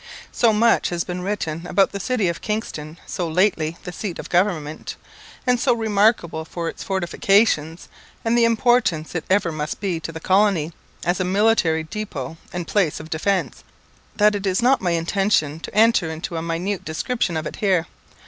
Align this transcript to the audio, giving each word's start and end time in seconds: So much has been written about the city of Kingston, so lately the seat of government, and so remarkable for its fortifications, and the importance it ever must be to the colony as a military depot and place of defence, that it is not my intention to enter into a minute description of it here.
So 0.31 0.51
much 0.51 0.89
has 0.89 1.03
been 1.03 1.21
written 1.21 1.67
about 1.67 1.91
the 1.91 1.99
city 1.99 2.27
of 2.27 2.41
Kingston, 2.41 2.97
so 3.05 3.27
lately 3.27 3.77
the 3.83 3.91
seat 3.91 4.17
of 4.17 4.31
government, 4.31 4.95
and 5.45 5.59
so 5.59 5.75
remarkable 5.75 6.43
for 6.43 6.67
its 6.67 6.81
fortifications, 6.83 7.87
and 8.25 8.35
the 8.35 8.43
importance 8.43 9.13
it 9.13 9.25
ever 9.29 9.51
must 9.51 9.79
be 9.79 9.99
to 9.99 10.11
the 10.11 10.19
colony 10.19 10.73
as 11.05 11.19
a 11.19 11.23
military 11.23 11.83
depot 11.83 12.37
and 12.51 12.65
place 12.67 12.99
of 12.99 13.11
defence, 13.11 13.63
that 14.15 14.33
it 14.33 14.47
is 14.47 14.63
not 14.63 14.81
my 14.81 14.89
intention 14.89 15.59
to 15.59 15.75
enter 15.75 16.09
into 16.09 16.35
a 16.35 16.41
minute 16.41 16.83
description 16.83 17.37
of 17.37 17.45
it 17.45 17.57
here. 17.57 17.85